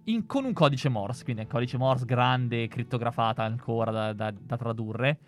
[0.05, 4.57] in, con un codice Morse, quindi un codice Morse grande, crittografata ancora da, da, da
[4.57, 5.19] tradurre,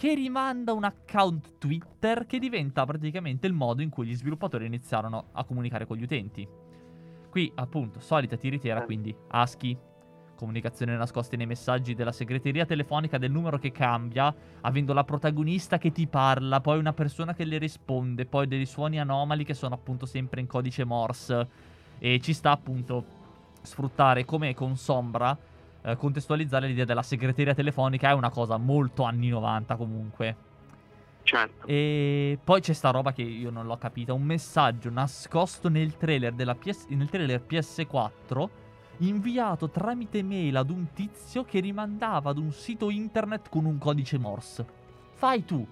[0.00, 5.26] che rimanda un account Twitter che diventa praticamente il modo in cui gli sviluppatori iniziarono
[5.32, 6.48] a comunicare con gli utenti.
[7.28, 9.76] Qui, appunto, solita tiritiera, quindi ASCII,
[10.36, 15.92] comunicazione nascoste nei messaggi della segreteria telefonica del numero che cambia, avendo la protagonista che
[15.92, 20.06] ti parla, poi una persona che le risponde, poi dei suoni anomali che sono appunto
[20.06, 21.48] sempre in codice Morse
[21.98, 23.04] e ci sta appunto
[23.60, 25.36] sfruttare come con Sombra
[25.82, 30.36] eh, contestualizzare l'idea della segreteria telefonica è una cosa molto anni 90 comunque.
[31.22, 31.66] Certo.
[31.66, 36.32] E poi c'è sta roba che io non l'ho capita, un messaggio nascosto nel trailer,
[36.32, 38.48] della PS- nel trailer PS4
[38.98, 44.18] inviato tramite mail ad un tizio che rimandava ad un sito internet con un codice
[44.18, 44.66] Morse.
[45.14, 45.66] Fai tu.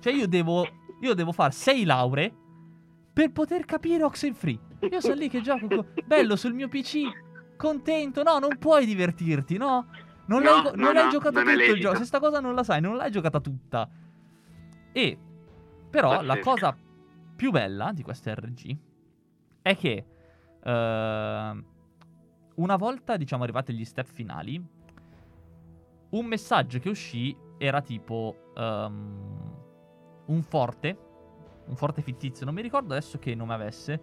[0.00, 0.66] Cioè io devo,
[1.00, 2.34] io devo fare 6 lauree
[3.12, 4.58] per poter capire Oxenfree.
[4.90, 7.02] Io sono lì che gioco co- bello sul mio PC,
[7.58, 8.22] contento.
[8.22, 9.86] No, non puoi divertirti, no?
[10.26, 11.96] Non, No, l'hai, no, non l'hai no, giocato tutto il gioco.
[11.96, 13.86] Se sta cosa non la sai, non l'hai giocata tutta.
[14.92, 15.18] E
[15.90, 16.50] però la Pazzesco.
[16.50, 16.76] cosa
[17.36, 18.76] più bella di questo RG
[19.62, 20.04] è che
[20.62, 21.64] eh,
[22.54, 24.62] una volta, diciamo, arrivati agli step finali,
[26.10, 29.56] un messaggio che uscì era tipo ehm,
[30.26, 30.98] un forte,
[31.66, 34.00] un forte fittizio, non mi ricordo adesso che nome avesse,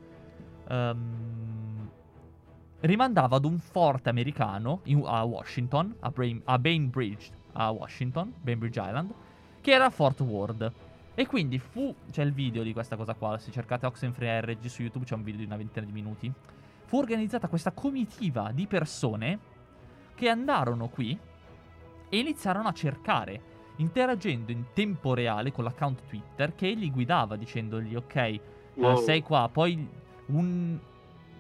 [0.68, 1.55] ehm,
[2.86, 8.80] rimandava ad un forte americano in- a Washington, a, Brain- a Bainbridge, a Washington, Bainbridge
[8.80, 9.12] Island,
[9.62, 10.72] che era Fort Worth.
[11.16, 14.82] E quindi fu, c'è il video di questa cosa qua, se cercate Oxenfree RG su
[14.82, 16.32] YouTube c'è un video di una ventina di minuti,
[16.86, 19.40] fu organizzata questa comitiva di persone
[20.14, 21.18] che andarono qui
[22.10, 23.42] e iniziarono a cercare,
[23.78, 28.42] interagendo in tempo reale con l'account Twitter che li guidava dicendogli ok, eh,
[28.76, 28.98] Wow.
[28.98, 29.88] sei qua, poi
[30.28, 30.78] un...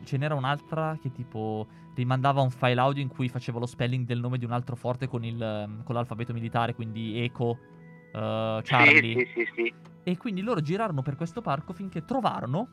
[0.06, 4.20] ce n'era un'altra che tipo rimandava un file audio in cui faceva lo spelling del
[4.20, 7.58] nome di un altro forte con, il, ehm, con l'alfabeto militare, quindi Eco,
[8.14, 9.26] eh, Charlie.
[9.26, 9.74] Sì, sì, sì.
[10.04, 12.68] E quindi loro girarono per questo parco finché trovarono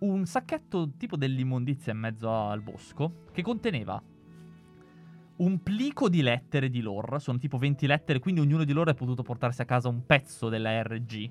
[0.00, 4.02] un sacchetto tipo dell'immondizia in mezzo al bosco che conteneva
[5.34, 8.94] un plico di lettere di lore, sono tipo 20 lettere, quindi ognuno di loro è
[8.94, 11.30] potuto portarsi a casa un pezzo della RG,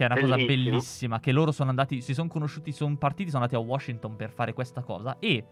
[0.00, 0.70] che è una cosa Bellissimo.
[0.70, 4.30] bellissima, che loro sono andati, si sono conosciuti, sono partiti, sono andati a Washington per
[4.30, 5.44] fare questa cosa e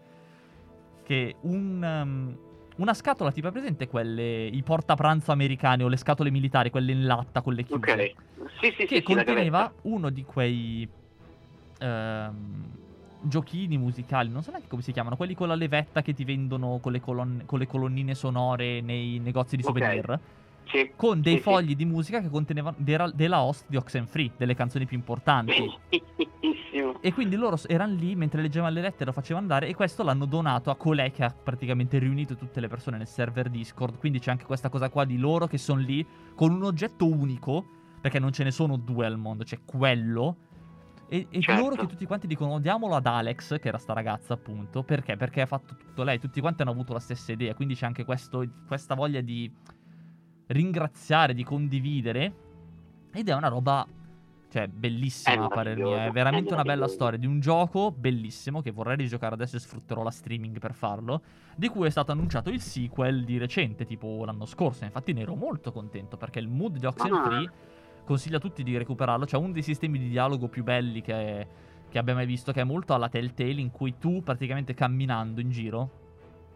[1.03, 1.83] che un...
[1.83, 2.37] um,
[2.77, 7.05] una scatola tipo è presente quelle, i portapranzo americani o le scatole militari, quelle in
[7.05, 8.13] latta con le chiuse Ok.
[8.61, 10.87] Sì, sì, che sì, conteneva uno di quei
[11.77, 12.71] ehm,
[13.21, 16.79] giochini musicali, non so neanche come si chiamano, quelli con la levetta che ti vendono
[16.81, 20.19] con le, colonne- con le colonnine sonore nei negozi di souvenir,
[20.71, 20.91] Sì.
[20.95, 21.43] con dei Sì, sì.
[21.43, 25.53] fogli di musica che contenevano dera- della host di Oxenfree, delle canzoni più importanti.
[27.01, 30.25] E quindi loro erano lì mentre leggevano le lettere, lo facevano andare e questo l'hanno
[30.25, 33.97] donato a colei che ha praticamente riunito tutte le persone nel server Discord.
[33.97, 36.05] Quindi c'è anche questa cosa qua di loro che sono lì
[36.35, 37.65] con un oggetto unico,
[38.01, 40.35] perché non ce ne sono due al mondo, c'è quello.
[41.11, 41.61] E, e Certo.
[41.61, 45.17] loro che tutti quanti dicono diamolo ad Alex, che era sta ragazza appunto, perché?
[45.17, 48.05] Perché ha fatto tutto lei, tutti quanti hanno avuto la stessa idea, quindi c'è anche
[48.05, 49.51] questo- questa voglia di
[50.49, 52.33] ringraziare, di condividere.
[53.11, 53.85] Ed è una roba,
[54.49, 55.95] cioè, bellissima a parer mio.
[55.95, 59.59] È veramente è una bella storia di un gioco bellissimo che vorrei rigiocare adesso e
[59.59, 61.21] sfrutterò la streaming per farlo.
[61.55, 64.85] Di cui è stato annunciato il sequel di recente, tipo l'anno scorso.
[64.85, 67.51] Infatti ne ero molto contento perché il mood di Oxenfree
[68.05, 69.25] consiglio a tutti di recuperarlo.
[69.25, 71.47] C'è uno dei sistemi di dialogo più belli che,
[71.89, 75.49] che abbia mai visto, che è molto alla Telltale, in cui tu praticamente camminando in
[75.51, 75.91] giro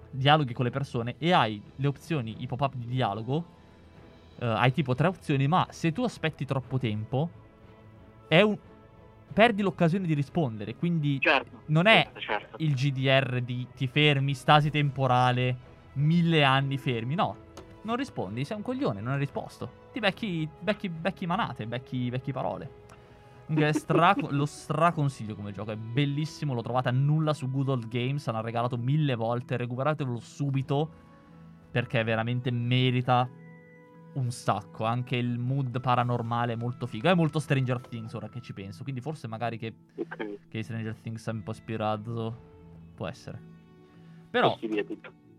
[0.10, 3.62] dialoghi con le persone e hai le opzioni, i pop-up di dialogo.
[4.44, 7.30] Eh, hai tipo tre opzioni, ma se tu aspetti troppo tempo,
[8.28, 8.58] è un...
[9.32, 10.76] perdi l'occasione di rispondere.
[10.76, 11.62] Quindi Certo.
[11.68, 12.56] non è certo, certo.
[12.60, 15.56] il GDR di ti fermi, stasi temporale,
[15.94, 17.16] mille anni fermi.
[17.16, 17.38] No,
[17.84, 19.82] non rispondi, sei un coglione, non hai risposto.
[19.94, 22.82] Ti becchi, becchi, becchi manate, becchi, becchi parole.
[23.72, 28.26] Stra- lo straconsiglio come gioco, è bellissimo, lo trovate a nulla su Good Old Games,
[28.26, 30.90] l'hanno regalato mille volte, recuperatevelo subito
[31.72, 33.28] perché veramente merita
[34.14, 38.42] un sacco, anche il mood paranormale è molto figo, è molto Stranger Things ora che
[38.42, 40.38] ci penso, quindi forse magari che Ok.
[40.50, 42.52] che Stranger Things è un po' ispirato.
[42.96, 43.42] Può essere.
[44.30, 44.58] Però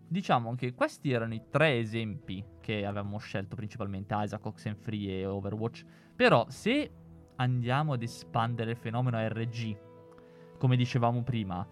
[0.09, 5.85] diciamo che questi erano i tre esempi che avevamo scelto principalmente Isaac, Oxenfree e Overwatch.
[6.17, 6.91] Però se
[7.37, 9.77] andiamo ad espandere il fenomeno RG,
[10.59, 11.67] come dicevamo prima,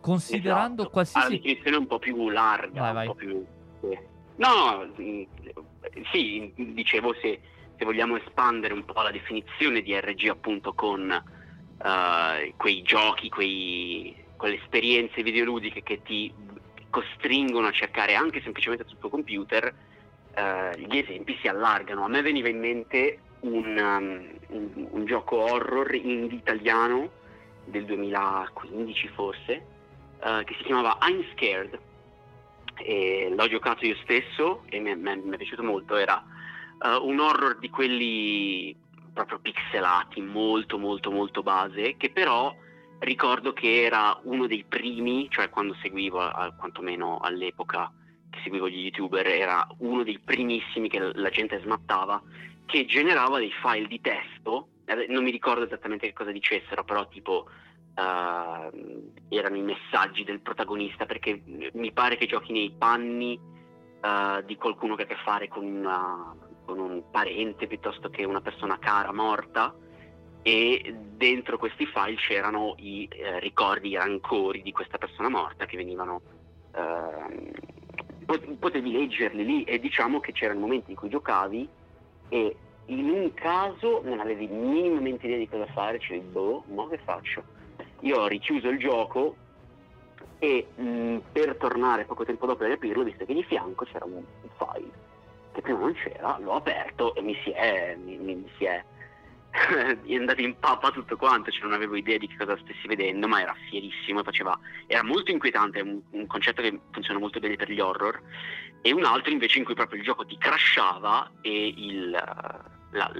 [0.00, 0.82] considerando Esatto.
[0.82, 1.36] Ha la qualsiasi...
[1.36, 3.06] definizione un po' più larga, Vai, un vai.
[3.06, 3.46] po' più...
[3.80, 3.98] sì.
[4.36, 5.22] No, mm,
[6.12, 7.40] sì, dicevo se,
[7.76, 14.14] se vogliamo espandere un po' la definizione di RG appunto con eh, quei giochi, quei,
[14.36, 16.32] quelle esperienze videoludiche che ti
[16.90, 19.72] costringono a cercare anche semplicemente sul tuo computer,
[20.34, 22.04] eh, gli esempi si allargano.
[22.04, 27.10] A me veniva in mente un, um, un, un gioco horror in italiano
[27.64, 29.66] del 2015 forse,
[30.22, 31.78] uh, che si chiamava I'm Scared.
[32.78, 35.96] E l'ho giocato io stesso e mi, mi, mi è piaciuto molto.
[35.96, 36.22] Era
[36.80, 38.76] uh, un horror di quelli
[39.12, 42.54] proprio pixelati, molto molto molto base, che però
[42.98, 46.18] ricordo che era uno dei primi, cioè quando seguivo,
[46.58, 47.92] quantomeno all'epoca
[48.30, 52.20] che seguivo gli youtuber, era uno dei primissimi che la gente smattava,
[52.66, 54.68] che generava dei file di testo,
[55.08, 57.48] non mi ricordo esattamente che cosa dicessero, però tipo
[57.94, 64.56] uh, erano i messaggi del protagonista, perché mi pare che giochi nei panni uh, di
[64.56, 68.78] qualcuno che ha a che fare con, una, con un parente piuttosto che una persona
[68.78, 69.74] cara morta
[70.42, 75.78] e dentro questi file c'erano i eh, ricordi, i rancori di questa persona morta che
[75.78, 76.20] venivano
[76.74, 77.52] eh,
[78.58, 81.68] potevi leggerli lì e diciamo che c'erano momenti in cui giocavi
[82.28, 86.98] e in un caso non avevi minimamente idea di cosa fare, cioè boh, ma che
[86.98, 87.42] faccio?
[88.04, 89.36] Io ho richiuso il gioco
[90.38, 94.22] e mh, per tornare poco tempo dopo a riaprirlo, visto che di fianco c'era un
[94.56, 95.12] file
[95.54, 98.84] che prima non c'era, l'ho aperto e mi si è, mi, mi si è
[100.04, 103.28] è andato in pappa tutto quanto, cioè non avevo idea di che cosa stessi vedendo,
[103.28, 107.70] ma era fierissimo faceva, era molto inquietante, un, un, concetto che funziona molto bene per
[107.70, 108.20] gli horror,
[108.82, 112.20] e un altro invece in cui proprio il gioco ti crashava e il,
[112.94, 113.10] la,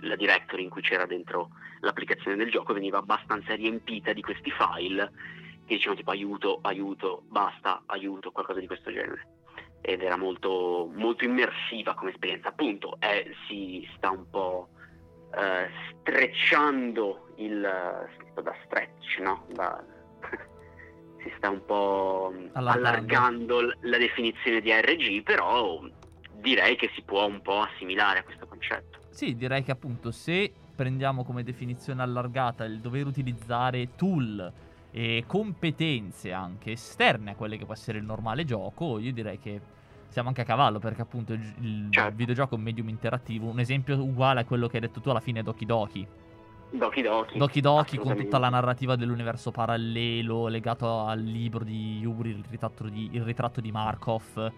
[0.00, 5.12] la directory in cui c'era dentro l'applicazione del gioco veniva abbastanza riempita di questi file
[5.66, 9.28] che dicevano tipo aiuto, aiuto, basta, aiuto, qualcosa di questo genere.
[9.82, 14.70] Ed era molto, molto immersiva come esperienza, appunto, è, si sta un po'
[15.30, 19.44] uh, strecciando il da stretch, no?
[19.52, 19.84] Da,
[21.22, 22.88] si sta un po' allargando.
[22.88, 25.80] allargando la definizione di ARG, però
[26.40, 28.97] direi che si può un po' assimilare a questo concetto.
[29.18, 34.52] Sì, direi che appunto se prendiamo come definizione allargata il dover utilizzare tool
[34.92, 39.60] e competenze anche esterne a quelle che può essere il normale gioco, io direi che
[40.06, 42.14] siamo anche a cavallo perché appunto il, il certo.
[42.14, 43.48] videogioco è un medium interattivo.
[43.48, 46.06] Un esempio uguale a quello che hai detto tu alla fine è Doki Doki.
[46.70, 47.38] Doki Doki.
[47.38, 52.88] Doki Doki con tutta la narrativa dell'universo parallelo legato al libro di Yuri, il ritratto
[52.88, 54.52] di, il ritratto di Markov,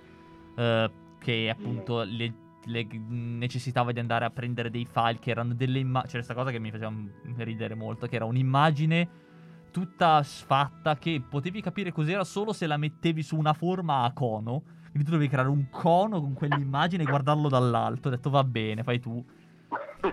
[0.55, 2.11] eh, che appunto mm.
[2.11, 6.09] le, le, necessitava di andare a prendere dei file che erano delle immagini.
[6.09, 6.93] C'è questa cosa che mi faceva
[7.39, 9.29] ridere molto, che era un'immagine
[9.71, 14.65] tutta sfatta che potevi capire cos'era solo se la mettevi su una forma a cono
[14.91, 18.09] quindi tu dovevi creare un cono con quell'immagine e guardarlo dall'alto.
[18.09, 19.25] Ho detto va bene, fai tu.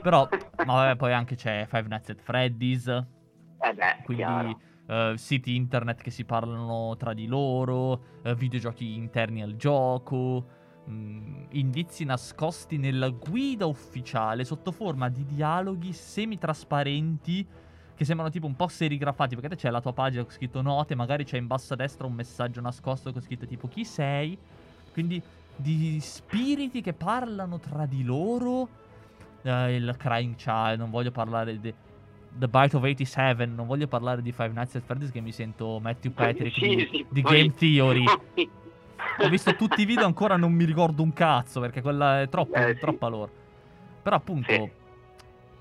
[0.02, 0.30] Però,
[0.66, 2.88] ma vabbè, poi anche c'è Five Nights at Freddy's.
[2.88, 4.56] Eh beh, quindi
[4.86, 10.46] uh, siti internet che si parlano tra di loro, uh, videogiochi interni al gioco,
[10.88, 17.46] mh, mm, indizi nascosti nella guida ufficiale sotto forma di dialoghi semi-trasparenti
[17.96, 21.24] che sembrano tipo un po' serigrafati, perché c'è la tua pagina con scritto note, magari
[21.24, 24.38] c'è in basso a destra un messaggio nascosto con scritto tipo chi sei,
[24.94, 25.20] quindi
[25.56, 28.86] di spiriti che parlano tra di loro.
[29.42, 31.74] Uh, il Crying Child, non voglio parlare di
[32.38, 35.80] The Bite of 87, non voglio parlare di Five Nights at Freddy's che mi sento
[35.80, 38.04] Matthew Patrick di, di Game Theory.
[39.20, 42.56] Ho visto tutti i video ancora non mi ricordo un cazzo perché quella è troppo,
[42.56, 42.80] eh, sì.
[42.80, 43.32] troppa lore.
[44.02, 44.70] Però appunto,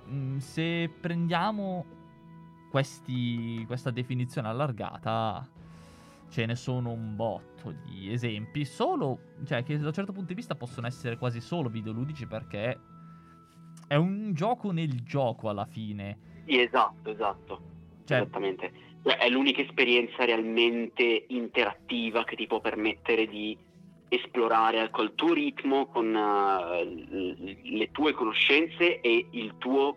[0.07, 1.85] mh, mm, se prendiamo
[2.71, 5.49] questi, questa definizione allargata,
[6.29, 10.35] ce ne sono un botto di esempi, solo, cioè che da un certo punto di
[10.35, 12.79] vista possono essere quasi solo videoludici perché
[13.87, 16.19] è un gioco nel gioco alla fine.
[16.45, 17.61] Sì, esatto, esatto.
[18.05, 18.73] Cioè, Esattamente.
[19.07, 23.57] Cioè, è l'unica esperienza realmente interattiva che ti può permettere di
[24.09, 26.83] esplorare col tuo ritmo, con uh,
[27.63, 29.95] le tue conoscenze e il tuo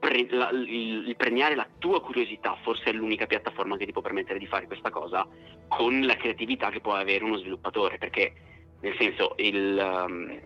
[0.00, 2.58] pre- la, il, il, premiare la tua curiosità.
[2.62, 5.24] Forse è l'unica piattaforma che ti può permettere di fare questa cosa
[5.68, 8.32] con la creatività che può avere uno sviluppatore, perché
[8.80, 10.36] nel senso il, um,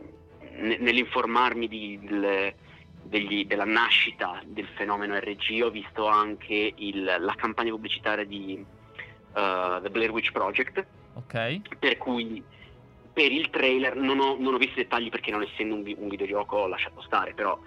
[0.58, 2.54] nell'informarmi di, del,
[3.02, 8.64] degli, della nascita del fenomeno RG ho visto anche il, la campagna pubblicitaria di
[9.34, 10.84] uh, The Blair Witch Project,
[11.14, 11.62] okay.
[11.78, 12.42] per cui
[13.12, 16.08] per il trailer non ho, non ho visto i dettagli perché non essendo un, un
[16.08, 17.58] videogioco ho lasciato stare, però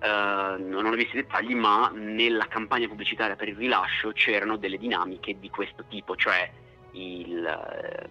[0.00, 4.78] Uh, non ho visto i dettagli, ma nella campagna pubblicitaria per il rilascio c'erano delle
[4.78, 6.48] dinamiche di questo tipo, cioè
[6.92, 8.08] il,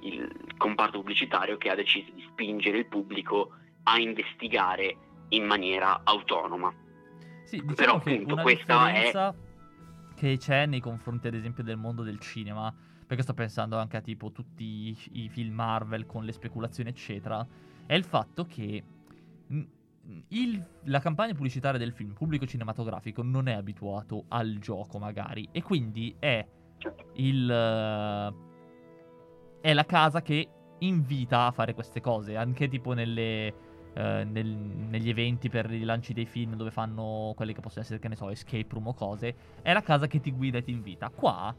[0.00, 3.52] il comparto pubblicitario che ha deciso di spingere il pubblico
[3.84, 4.96] a investigare
[5.30, 6.72] in maniera autonoma.
[7.44, 9.34] Sì, diciamo Però appunto questa è
[10.14, 12.72] che c'è nei confronti ad esempio del mondo del cinema
[13.06, 17.44] perché sto pensando anche a tipo tutti i, i film Marvel con le speculazioni, eccetera,
[17.84, 18.84] è il fatto che
[20.28, 25.62] il, la campagna pubblicitaria del film pubblico cinematografico non è abituato al gioco, magari, e
[25.62, 26.46] quindi è
[27.14, 27.44] il.
[27.44, 28.48] Uh,
[29.60, 33.68] è la casa che invita a fare queste cose, anche tipo nelle.
[33.92, 37.98] Uh, nel, negli eventi per i lanci dei film dove fanno quelli che possono essere,
[37.98, 40.70] che ne so, escape room o cose, è la casa che ti guida e ti
[40.70, 41.08] invita.
[41.08, 41.52] Qua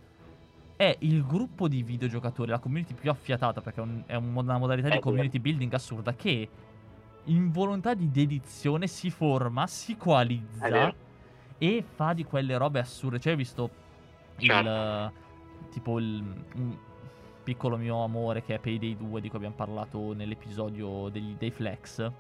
[0.77, 4.57] è il gruppo di videogiocatori, la community più affiatata, perché è, un, è un, una
[4.57, 6.49] modalità di community building assurda che
[7.25, 10.91] in volontà di dedizione si forma, si coalizza
[11.57, 13.19] e fa di quelle robe assurde.
[13.19, 13.69] Cioè, hai visto
[14.37, 14.69] certo.
[14.69, 16.23] il tipo il
[16.55, 16.77] un
[17.43, 22.11] piccolo mio amore che è Payday 2 di cui abbiamo parlato nell'episodio degli, dei Flex.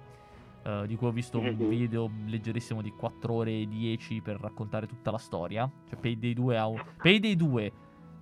[0.63, 4.85] Uh, di cui ho visto un video leggerissimo di 4 ore e 10 per raccontare
[4.85, 5.69] tutta la storia.
[5.89, 6.83] Cioè, Payday 2 ha un.
[7.01, 7.71] Payday 2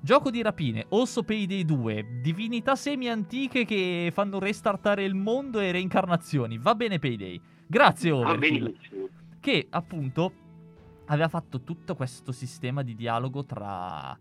[0.01, 6.57] Gioco di rapine, Osso Payday 2, divinità semi-antiche che fanno restartare il mondo e reincarnazioni.
[6.57, 7.39] Va bene Payday.
[7.67, 8.77] Grazie Overkill.
[9.41, 10.31] Che appunto
[11.07, 14.17] aveva fatto tutto questo sistema di dialogo tra...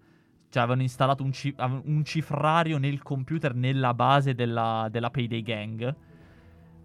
[0.51, 1.55] Cioè avevano installato un, ci...
[1.59, 5.97] un cifrario nel computer nella base della, della Payday Gang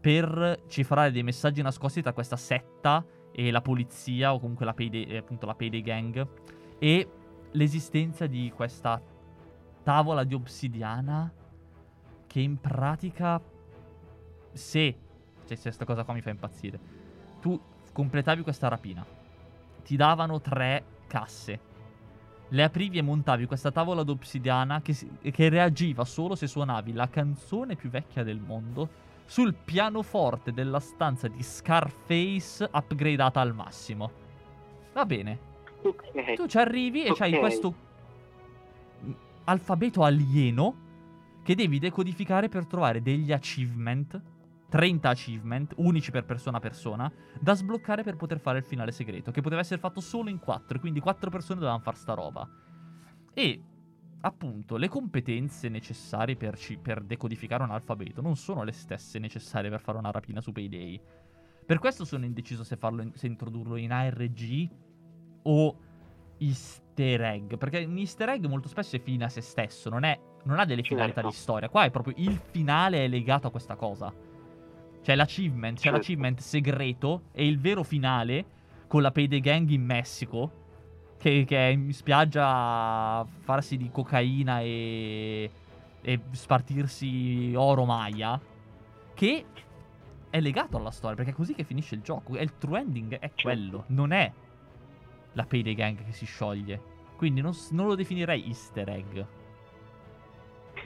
[0.01, 5.16] per cifrare dei messaggi nascosti tra questa setta e la polizia o comunque la Payday,
[5.16, 6.28] appunto la Payday Gang.
[6.78, 7.07] E
[7.51, 9.01] l'esistenza di questa
[9.84, 11.32] tavola di obsidiana
[12.28, 13.41] che in pratica
[14.51, 14.97] se
[15.45, 16.80] cioè se questa cosa qua mi fa impazzire
[17.41, 17.59] tu
[17.91, 19.05] completavi questa rapina
[19.84, 21.59] ti davano tre casse
[22.53, 24.95] le aprivi e montavi questa tavola d'obsidiana che,
[25.31, 31.27] che reagiva solo se suonavi la canzone più vecchia del mondo sul pianoforte della stanza
[31.27, 34.11] di Scarface upgradata al massimo
[34.93, 35.51] va bene
[35.83, 36.35] Okay.
[36.35, 37.31] Tu ci arrivi e okay.
[37.31, 37.75] c'hai questo
[39.43, 40.75] alfabeto alieno
[41.43, 44.19] che devi decodificare per trovare degli achievement,
[44.74, 49.30] 30 achievement, unici per persona a persona, da sbloccare per poter fare il finale segreto,
[49.30, 52.49] che poteva essere fatto solo in 4, quindi 4 persone dovevano fare sta roba.
[53.36, 53.61] E
[54.21, 59.69] appunto le competenze necessarie per, ci- per decodificare un alfabeto non sono le stesse necessarie
[59.69, 60.99] per fare una rapina su Payday.
[61.67, 64.69] Per questo sono indeciso se, farlo in- se introdurlo in ARG
[65.43, 65.78] o
[66.39, 67.57] easter egg.
[67.57, 70.65] Perché un easter egg molto spesso è fine a se stesso, non, è, non ha
[70.65, 71.30] delle finalità certo.
[71.30, 71.69] di storia.
[71.69, 74.32] Qua è proprio il finale è legato a questa cosa.
[75.03, 78.45] C'è l'achievement, c'è l'achievement segreto e il vero finale
[78.87, 80.61] con la Payday Gang in Messico.
[81.17, 82.47] Che, che, è in spiaggia
[83.19, 85.49] a farsi di cocaina e,
[86.01, 88.39] e spartirsi oro maia.
[89.13, 89.45] Che
[90.29, 92.37] è legato alla storia, perché è così che finisce il gioco.
[92.37, 93.41] E il true ending è certo.
[93.41, 94.31] quello, non è
[95.33, 96.81] la Payday Gang che si scioglie.
[97.17, 99.21] Quindi non, non lo definirei easter egg.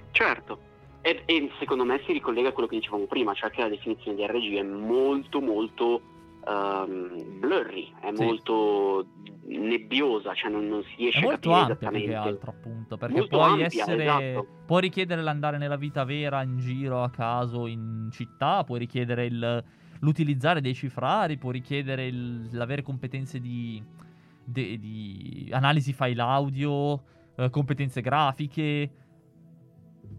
[0.10, 0.60] Certo,
[1.02, 4.18] e, e, secondo me si ricollega a quello che dicevamo prima, cioè che la definizione
[4.18, 6.02] di RG è molto molto
[6.46, 8.24] um, blurry, è sì.
[8.24, 9.06] molto
[9.46, 12.08] nebbiosa, cioè non, non si riesce a capire ampia esattamente.
[12.08, 14.48] più che altro appunto, perché molto puoi ampia, essere esatto.
[14.66, 19.64] puoi richiedere l'andare nella vita vera in giro a caso in città, puoi richiedere il,
[20.00, 23.82] l'utilizzare dei cifrari, puoi richiedere il, l'avere competenze di
[24.48, 27.04] de- di analisi file audio,
[27.36, 28.90] eh, competenze grafiche,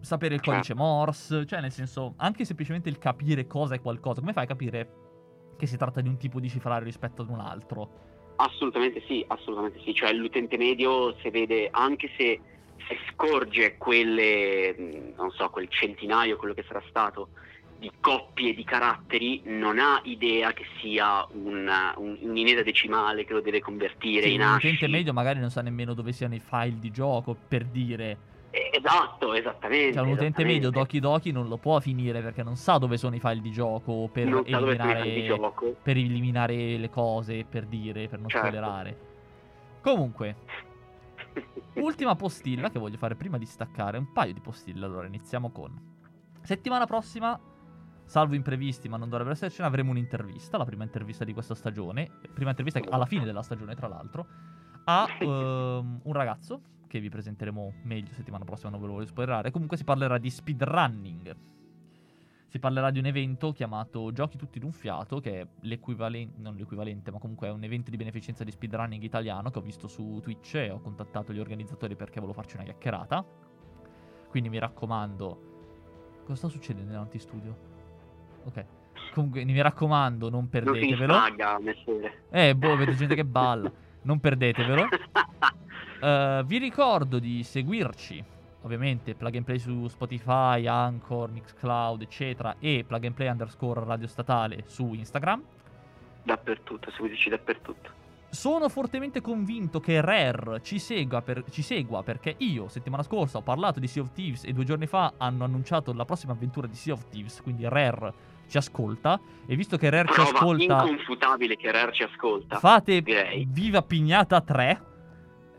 [0.01, 0.81] sapere il codice certo.
[0.81, 4.89] Morse, cioè nel senso, anche semplicemente il capire cosa è qualcosa, come fai a capire
[5.57, 8.07] che si tratta di un tipo di cifrario rispetto ad un altro?
[8.37, 12.39] Assolutamente sì, assolutamente sì, cioè l'utente medio se vede, anche se,
[12.87, 17.29] se scorge quelle, non so, quel centinaio, quello che sarà stato,
[17.77, 23.41] di coppie di caratteri non ha idea che sia una, un, un'ineda decimale che lo
[23.41, 24.67] deve convertire sì, in asci.
[24.67, 28.17] Un utente medio magari non sa nemmeno dove siano i file di gioco, per dire.
[28.79, 29.93] Esatto, esattamente.
[29.93, 33.15] Cioè un utente medio Doki Doki non lo può finire perché non sa dove sono
[33.15, 35.75] i file di gioco per, eliminare, gioco.
[35.81, 38.47] per eliminare le cose, per dire, per non certo.
[38.47, 38.97] spoilerare.
[39.81, 40.35] Comunque,
[41.75, 44.85] ultima postilla che voglio fare prima di staccare, un paio di postille.
[44.85, 45.97] Allora, iniziamo con...
[46.41, 47.37] Settimana prossima
[48.05, 52.49] salvo imprevisti, ma non dovrebbe essercene, avremo un'intervista, la prima intervista di questa stagione, prima
[52.49, 54.25] intervista alla fine della stagione, tra l'altro,
[54.85, 59.51] a um, un ragazzo che vi presenteremo meglio settimana prossima, non ve lo voglio spoilerare.
[59.51, 61.35] Comunque si parlerà di speedrunning.
[62.47, 67.11] Si parlerà di un evento chiamato Giochi tutti d'un fiato, che è l'equivalente, non l'equivalente,
[67.11, 70.55] ma comunque è un evento di beneficenza di speedrunning italiano che ho visto su Twitch
[70.55, 73.23] e ho contattato gli organizzatori perché volevo farci una chiacchierata.
[74.27, 77.57] Quindi mi raccomando, cosa sta succedendo nell'antistudio?
[78.45, 78.65] Ok.
[79.13, 81.13] Comunque, mi raccomando, non perdetevelo.
[81.13, 81.59] Non paga,
[82.31, 83.71] eh, boh, vedo gente che balla.
[84.01, 84.87] Non perdetevelo.
[85.99, 88.23] Uh, vi ricordo di seguirci
[88.61, 94.07] ovviamente plug and play su Spotify, Anchor, Mixcloud, eccetera, e plug and play underscore radio
[94.07, 95.41] statale su Instagram.
[96.23, 97.97] Dappertutto, seguiteci dappertutto.
[98.31, 103.41] Sono fortemente convinto che Rare ci segua, per, ci segua, perché io settimana scorsa ho
[103.41, 106.75] parlato di Sea of Thieves e due giorni fa hanno annunciato la prossima avventura di
[106.75, 108.13] Sea of Thieves, quindi Rare
[108.47, 112.59] ci ascolta e visto che Rare Prova ci ascolta inconfutabile che Rare ci ascolta.
[112.59, 113.47] fate direi.
[113.49, 114.88] Viva Pignata 3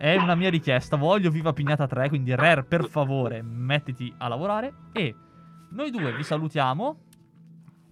[0.00, 4.72] è una mia richiesta, voglio Viva Pignata 3, quindi Rare per favore mettiti a lavorare
[4.92, 5.14] e
[5.72, 7.00] noi due vi salutiamo.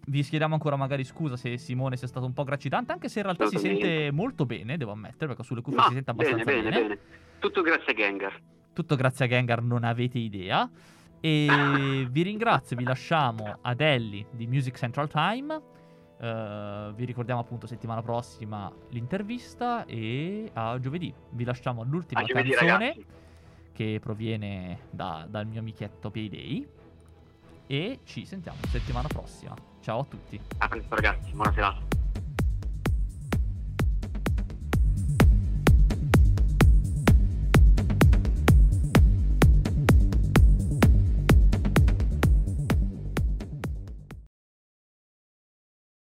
[0.06, 3.24] Vi chiediamo ancora magari scusa se Simone sia stato un po' gracidante, anche se in
[3.26, 6.62] realtà si sente molto bene, devo ammettere, perché sulle cuffie Ma si sente bene, abbastanza
[6.62, 6.98] bene, bene.
[7.40, 8.40] Tutto grazie a Gengar.
[8.72, 10.66] tutto grazie a Gengar, non avete idea.
[11.20, 11.46] E
[12.08, 15.60] vi ringrazio, vi lasciamo ad Ellie di Music Central Time.
[16.20, 21.12] Eh, vi ricordiamo appunto settimana prossima l'intervista e a giovedì.
[21.30, 23.06] Vi lasciamo all'ultima A giovedì canzone ragazzi.
[23.72, 26.66] che proviene da- dal mio amichetto Payday.
[27.70, 29.54] E ci sentiamo settimana prossima.
[29.80, 30.40] Ciao a tutti.
[30.58, 31.87] A presto ragazzi, buona serata.